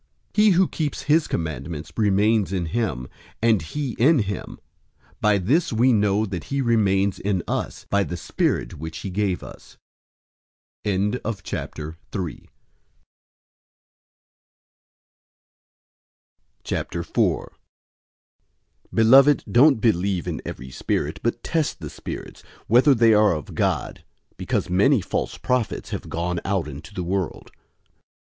[0.33, 3.07] 003:024 He who keeps his commandments remains in him,
[3.39, 4.57] and he in him.
[5.19, 9.43] By this we know that he remains in us, by the Spirit which he gave
[9.43, 9.77] us.
[10.83, 11.85] 004:001
[18.91, 24.03] Beloved, don't believe every spirit, but test the spirits, whether they are of God,
[24.35, 27.51] because many false prophets have gone out into the world.